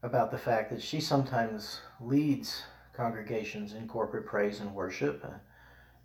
about 0.02 0.30
the 0.30 0.38
fact 0.38 0.70
that 0.70 0.82
she 0.82 1.00
sometimes 1.00 1.80
leads 2.00 2.62
congregations 2.92 3.74
in 3.74 3.88
corporate 3.88 4.26
praise 4.26 4.60
and 4.60 4.74
worship 4.74 5.24
uh, 5.24 5.38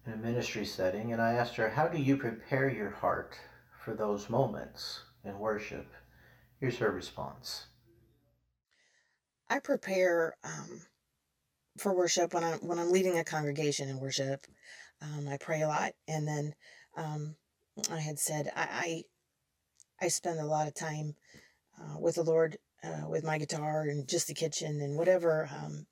in 0.06 0.14
a 0.14 0.18
ministry 0.18 0.66
setting, 0.66 1.14
and 1.14 1.22
I 1.22 1.34
asked 1.34 1.56
her, 1.56 1.70
How 1.70 1.88
do 1.88 1.98
you 1.98 2.18
prepare 2.18 2.70
your 2.70 2.90
heart 2.90 3.40
for 3.84 3.94
those 3.94 4.30
moments 4.30 5.02
in 5.24 5.40
worship? 5.40 5.88
Here's 6.60 6.78
her 6.78 6.92
response. 6.92 7.68
I 9.50 9.60
prepare 9.60 10.36
um, 10.44 10.82
for 11.78 11.96
worship 11.96 12.34
when 12.34 12.44
I'm 12.44 12.60
when 12.60 12.80
I'm 12.80 12.92
leading 12.92 13.18
a 13.18 13.24
congregation 13.24 13.90
in 13.90 14.00
worship. 14.00 14.46
Um, 15.02 15.28
I 15.28 15.38
pray 15.38 15.62
a 15.62 15.68
lot, 15.68 15.94
and 16.08 16.28
then 16.28 16.54
um, 16.96 17.36
I 17.92 18.00
had 18.00 18.20
said 18.20 18.52
I, 18.56 19.04
I, 20.00 20.06
I 20.06 20.08
spend 20.08 20.40
a 20.40 20.46
lot 20.46 20.68
of 20.68 20.76
time 20.76 21.16
uh, 21.80 22.00
with 22.00 22.16
the 22.16 22.24
Lord 22.24 22.58
uh, 22.84 23.08
with 23.08 23.24
my 23.24 23.38
guitar 23.38 23.84
and 23.84 24.08
just 24.08 24.28
the 24.28 24.34
kitchen 24.34 24.82
and 24.82 24.98
whatever 24.98 25.50
um, 25.52 25.86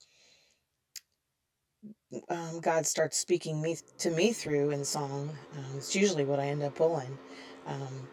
um, 2.30 2.60
God 2.60 2.86
starts 2.86 3.18
speaking 3.18 3.62
me 3.62 3.78
to 4.00 4.12
me 4.12 4.34
through 4.34 4.72
in 4.72 4.84
song. 4.84 5.36
Um, 5.58 5.78
it's 5.78 5.96
usually 5.96 6.26
what 6.26 6.40
I 6.40 6.48
end 6.48 6.64
up 6.64 6.76
pulling. 6.76 7.18
Um, 7.66 8.08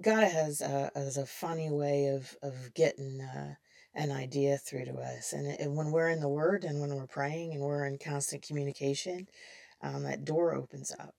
God 0.00 0.24
has 0.24 0.60
a, 0.60 0.90
has 0.94 1.16
a 1.16 1.26
funny 1.26 1.70
way 1.70 2.06
of 2.06 2.36
of 2.42 2.74
getting 2.74 3.20
uh, 3.20 3.54
an 3.94 4.10
idea 4.10 4.58
through 4.58 4.86
to 4.86 4.94
us, 4.94 5.32
and, 5.32 5.46
and 5.60 5.76
when 5.76 5.90
we're 5.92 6.08
in 6.08 6.20
the 6.20 6.28
Word 6.28 6.64
and 6.64 6.80
when 6.80 6.94
we're 6.94 7.06
praying 7.06 7.52
and 7.52 7.62
we're 7.62 7.86
in 7.86 7.98
constant 7.98 8.42
communication, 8.42 9.28
um, 9.82 10.02
that 10.02 10.24
door 10.24 10.54
opens 10.54 10.92
up, 10.98 11.14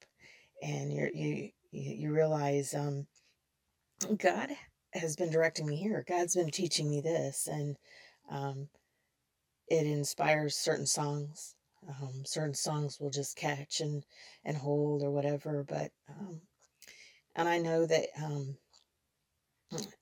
and 0.61 0.91
you 0.91 1.09
you 1.13 1.49
you 1.71 2.13
realize 2.13 2.73
um, 2.73 3.07
God 4.17 4.49
has 4.93 5.15
been 5.15 5.31
directing 5.31 5.67
me 5.67 5.75
here. 5.75 6.03
God's 6.07 6.35
been 6.35 6.51
teaching 6.51 6.89
me 6.89 7.01
this, 7.01 7.47
and 7.47 7.77
um, 8.29 8.67
it 9.67 9.85
inspires 9.85 10.55
certain 10.55 10.85
songs. 10.85 11.55
Um, 11.87 12.23
certain 12.25 12.55
songs 12.55 12.99
will 12.99 13.11
just 13.11 13.37
catch 13.37 13.79
and 13.79 14.03
and 14.43 14.57
hold 14.57 15.03
or 15.03 15.11
whatever, 15.11 15.63
but 15.67 15.91
um, 16.09 16.41
and 17.35 17.47
I 17.47 17.57
know 17.57 17.85
that 17.85 18.07
um, 18.21 18.57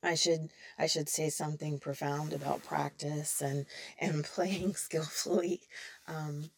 I 0.02 0.16
should 0.16 0.50
I 0.78 0.88
should 0.88 1.10
say 1.10 1.30
something 1.30 1.80
profound 1.80 2.34
about 2.34 2.64
practice 2.64 3.42
and 3.42 3.66
and 4.00 4.24
playing 4.36 4.76
skillfully. 4.76 5.62
Um, 6.08 6.52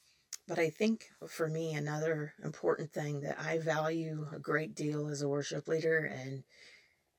but 0.47 0.59
I 0.59 0.69
think 0.69 1.05
for 1.27 1.47
me 1.47 1.73
another 1.73 2.33
important 2.43 2.91
thing 2.91 3.21
that 3.21 3.39
I 3.39 3.57
value 3.57 4.27
a 4.33 4.39
great 4.39 4.75
deal 4.75 5.07
as 5.07 5.21
a 5.21 5.29
worship 5.29 5.67
leader 5.67 6.05
and 6.05 6.43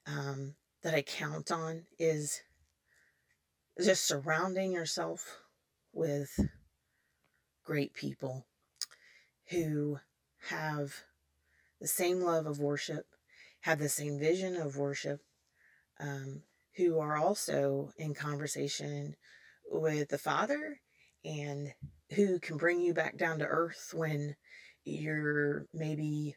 um, 0.07 0.55
that 0.83 0.95
I 0.95 1.03
count 1.03 1.51
on 1.51 1.83
is 1.99 2.43
just 3.83 4.07
surrounding 4.07 4.73
yourself 4.73 5.39
with 5.93 6.39
great 7.65 7.93
people 7.95 8.47
who 9.51 9.99
have 10.49 11.03
the 11.81 11.89
same 11.89 12.21
love 12.21 12.47
of 12.47 12.59
worship, 12.59 13.07
have 13.63 13.79
the 13.79 13.89
same 13.89 14.19
vision 14.19 14.57
of 14.57 14.77
worship, 14.77 15.21
um, 16.01 16.43
who 16.77 16.99
are 16.99 17.17
also 17.17 17.91
in 17.97 18.15
conversation 18.15 19.17
with 19.71 20.09
the 20.09 20.19
Father 20.19 20.81
and 21.25 21.73
who 22.15 22.39
can 22.39 22.57
bring 22.57 22.81
you 22.81 22.95
back 22.95 23.17
down 23.17 23.39
to 23.39 23.47
earth 23.47 23.93
when 23.95 24.37
you're 24.85 25.67
maybe 25.73 26.37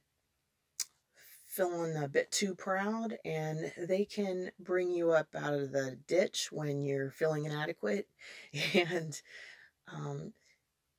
feeling 1.46 1.96
a 1.96 2.08
bit 2.08 2.32
too 2.32 2.56
proud 2.56 3.18
and 3.26 3.72
they 3.78 4.06
can 4.06 4.52
bring 4.60 4.92
you 4.92 5.12
up 5.12 5.28
out 5.36 5.54
of 5.54 5.72
the 5.72 5.98
ditch 6.08 6.50
when 6.52 6.84
you're 6.84 7.12
feeling 7.12 7.46
inadequate 7.46 8.08
and 8.74 9.22
um, 9.92 10.32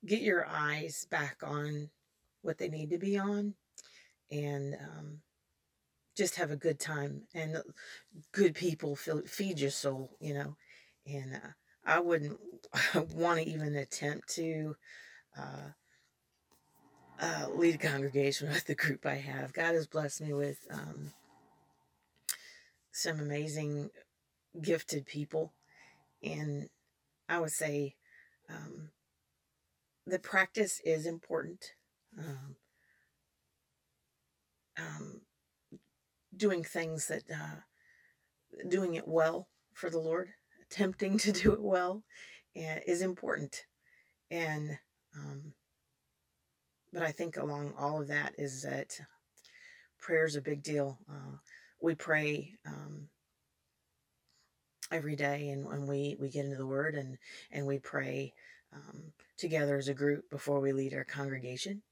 get 0.05 0.21
your 0.21 0.47
eyes 0.47 1.07
back 1.11 1.37
on 1.43 1.89
what 2.43 2.59
they 2.59 2.69
need 2.69 2.91
to 2.91 2.99
be 2.99 3.17
on 3.17 3.55
and 4.31 4.75
um, 4.75 5.21
just 6.21 6.37
have 6.37 6.51
a 6.51 6.57
good 6.57 6.79
time 6.79 7.23
and 7.35 7.63
good 8.31 8.55
people 8.55 8.95
feel, 8.95 9.23
feed 9.23 9.59
your 9.59 9.71
soul, 9.71 10.11
you 10.21 10.35
know. 10.35 10.55
And 11.07 11.35
uh, 11.35 11.49
I 11.87 11.99
wouldn't 11.99 12.39
want 13.15 13.41
to 13.41 13.49
even 13.49 13.75
attempt 13.75 14.29
to 14.35 14.77
uh, 15.39 15.71
uh, 17.19 17.47
lead 17.55 17.77
a 17.77 17.79
congregation 17.79 18.49
with 18.53 18.67
the 18.67 18.75
group 18.75 19.07
I 19.07 19.15
have. 19.15 19.55
God 19.55 19.75
has 19.75 19.87
blessed 19.87 20.21
me 20.21 20.35
with 20.35 20.59
um, 20.71 21.13
some 22.93 23.19
amazing, 23.19 23.89
gifted 24.61 25.07
people. 25.07 25.55
And 26.23 26.69
I 27.31 27.41
would 27.41 27.53
say 27.53 27.95
um, 28.51 28.91
the 30.07 30.19
practice 30.19 30.83
is 30.85 31.07
important. 31.07 31.65
Um, 32.19 32.57
um, 34.77 35.23
doing 36.41 36.65
things 36.65 37.07
that 37.07 37.23
uh, 37.31 37.61
doing 38.67 38.95
it 38.95 39.07
well 39.07 39.47
for 39.75 39.91
the 39.91 39.99
Lord, 39.99 40.31
attempting 40.63 41.19
to 41.19 41.33
do 41.33 41.53
it 41.53 41.63
well, 41.63 42.03
uh, 42.57 42.81
is 42.87 43.03
important. 43.03 43.67
And 44.31 44.79
um, 45.15 45.53
but 46.93 47.03
I 47.03 47.13
think 47.13 47.37
along 47.37 47.75
all 47.79 48.01
of 48.01 48.09
that 48.09 48.35
is 48.39 48.63
that 48.63 48.99
prayer 50.01 50.25
is 50.25 50.35
a 50.35 50.41
big 50.41 50.63
deal. 50.63 50.99
Uh, 51.09 51.37
we 51.81 51.95
pray 51.95 52.55
um, 52.67 53.09
every 54.91 55.15
day, 55.15 55.51
and 55.51 55.65
when 55.65 55.87
we 55.87 56.17
we 56.19 56.31
get 56.31 56.45
into 56.47 56.57
the 56.57 56.67
Word 56.67 56.95
and 56.95 57.19
and 57.53 57.67
we 57.67 57.79
pray 57.79 58.33
um, 58.73 59.13
together 59.37 59.77
as 59.77 59.89
a 59.89 59.95
group 59.95 60.31
before 60.31 60.61
we 60.61 60.73
lead 60.73 60.95
our 60.95 61.05
congregation. 61.05 61.83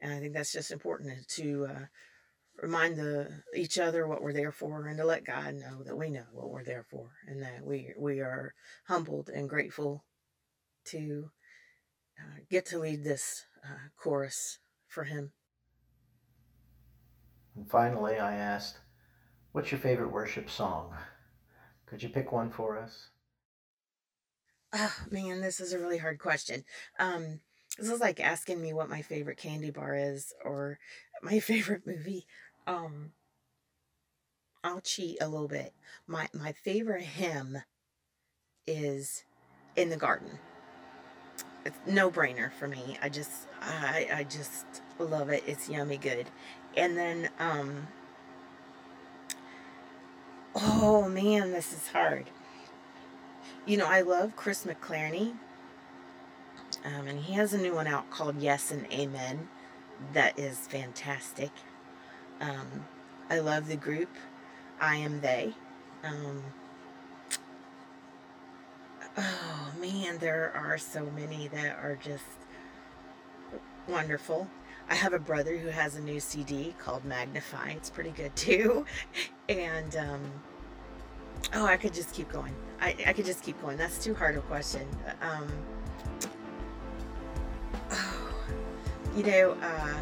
And 0.00 0.12
I 0.12 0.20
think 0.20 0.32
that's 0.34 0.52
just 0.52 0.70
important 0.70 1.26
to 1.28 1.66
uh, 1.70 1.84
remind 2.62 2.96
the 2.96 3.42
each 3.56 3.78
other 3.78 4.06
what 4.06 4.22
we're 4.22 4.32
there 4.32 4.52
for 4.52 4.86
and 4.86 4.98
to 4.98 5.04
let 5.04 5.24
God 5.24 5.54
know 5.54 5.82
that 5.82 5.96
we 5.96 6.10
know 6.10 6.26
what 6.32 6.50
we're 6.50 6.64
there 6.64 6.84
for 6.84 7.12
and 7.26 7.42
that 7.42 7.64
we 7.64 7.92
we 7.98 8.20
are 8.20 8.54
humbled 8.86 9.28
and 9.28 9.48
grateful 9.48 10.04
to 10.86 11.30
uh, 12.18 12.40
get 12.50 12.66
to 12.66 12.78
lead 12.78 13.02
this 13.02 13.46
uh, 13.64 13.88
chorus 13.96 14.58
for 14.86 15.04
him. 15.04 15.32
And 17.56 17.68
finally, 17.68 18.18
I 18.18 18.36
asked, 18.36 18.78
"What's 19.52 19.70
your 19.72 19.80
favorite 19.80 20.12
worship 20.12 20.50
song? 20.50 20.96
Could 21.86 22.02
you 22.02 22.08
pick 22.08 22.32
one 22.32 22.50
for 22.50 22.78
us?" 22.78 23.10
Oh 24.72 25.04
man, 25.10 25.40
this 25.40 25.60
is 25.60 25.72
a 25.72 25.78
really 25.78 25.98
hard 25.98 26.18
question. 26.18 26.64
Um, 26.98 27.40
this 27.78 27.88
is 27.90 28.00
like 28.00 28.20
asking 28.20 28.60
me 28.60 28.72
what 28.72 28.88
my 28.88 29.02
favorite 29.02 29.38
candy 29.38 29.70
bar 29.70 29.94
is 29.96 30.32
or 30.44 30.78
my 31.22 31.38
favorite 31.40 31.86
movie. 31.86 32.26
Um, 32.66 33.12
I'll 34.62 34.80
cheat 34.80 35.18
a 35.20 35.28
little 35.28 35.48
bit. 35.48 35.72
My 36.06 36.28
my 36.32 36.52
favorite 36.52 37.02
hymn 37.02 37.58
is 38.66 39.24
"In 39.76 39.90
the 39.90 39.96
Garden." 39.96 40.38
It's 41.64 41.78
no 41.86 42.10
brainer 42.10 42.52
for 42.52 42.68
me. 42.68 42.98
I 43.02 43.08
just 43.08 43.48
I 43.60 44.08
I 44.12 44.24
just 44.24 44.66
love 44.98 45.30
it. 45.30 45.42
It's 45.46 45.68
yummy 45.68 45.96
good. 45.96 46.26
And 46.76 46.96
then 46.96 47.28
um 47.38 47.88
Oh 50.54 51.08
man, 51.08 51.52
this 51.52 51.72
is 51.72 51.88
hard. 51.88 52.30
You 53.66 53.76
know, 53.76 53.86
I 53.86 54.02
love 54.02 54.36
Chris 54.36 54.64
McClarney. 54.64 55.34
Um, 56.84 57.06
and 57.06 57.20
he 57.20 57.32
has 57.34 57.52
a 57.54 57.58
new 57.58 57.74
one 57.74 57.86
out 57.86 58.10
called 58.10 58.40
Yes 58.40 58.70
and 58.70 58.90
Amen. 58.92 59.48
That 60.12 60.38
is 60.38 60.58
fantastic. 60.68 61.50
Um, 62.40 62.86
I 63.30 63.38
love 63.38 63.68
the 63.68 63.76
group 63.76 64.08
I 64.80 64.96
Am 64.96 65.20
They. 65.20 65.54
Um, 66.02 66.42
oh 69.16 69.72
man, 69.80 70.18
there 70.18 70.52
are 70.54 70.76
so 70.78 71.06
many 71.16 71.48
that 71.48 71.78
are 71.78 71.98
just 72.02 72.24
wonderful. 73.88 74.48
I 74.88 74.94
have 74.94 75.14
a 75.14 75.18
brother 75.18 75.56
who 75.56 75.68
has 75.68 75.96
a 75.96 76.00
new 76.00 76.20
CD 76.20 76.74
called 76.78 77.04
Magnify. 77.04 77.70
It's 77.70 77.90
pretty 77.90 78.10
good 78.10 78.34
too. 78.36 78.84
And 79.46 79.94
um, 79.96 80.22
oh, 81.52 81.66
I 81.66 81.76
could 81.76 81.92
just 81.92 82.14
keep 82.14 82.32
going. 82.32 82.54
I, 82.80 82.96
I 83.06 83.12
could 83.12 83.26
just 83.26 83.42
keep 83.42 83.60
going. 83.60 83.76
That's 83.76 84.02
too 84.02 84.14
hard 84.14 84.36
a 84.36 84.40
question. 84.40 84.88
Um, 85.20 85.46
oh, 87.90 88.34
you 89.16 89.22
know, 89.22 89.54
uh, 89.60 89.94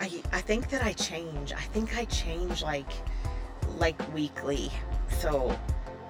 I 0.00 0.22
I 0.32 0.40
think 0.40 0.70
that 0.70 0.82
I 0.82 0.92
change. 0.94 1.52
I 1.52 1.60
think 1.60 1.96
I 1.96 2.06
change 2.06 2.62
like 2.62 2.92
like 3.78 4.00
weekly. 4.14 4.70
So 5.20 5.50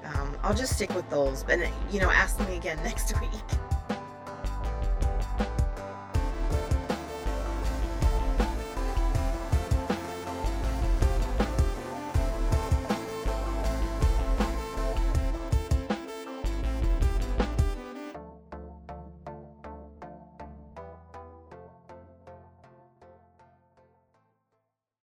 um, 0.04 0.36
I'll 0.42 0.54
just 0.54 0.76
stick 0.76 0.94
with 0.94 1.08
those. 1.10 1.42
But 1.42 1.58
you 1.92 2.00
know, 2.00 2.10
ask 2.10 2.38
me 2.48 2.56
again 2.56 2.78
next 2.84 3.20
week. 3.20 3.69